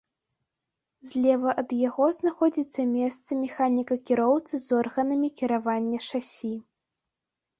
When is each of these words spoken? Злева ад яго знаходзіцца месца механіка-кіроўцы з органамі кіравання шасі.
Злева 1.09 1.51
ад 1.61 1.73
яго 1.87 2.05
знаходзіцца 2.19 2.81
месца 2.95 3.31
механіка-кіроўцы 3.43 4.53
з 4.65 4.79
органамі 4.81 5.29
кіравання 5.43 5.99
шасі. 6.09 6.53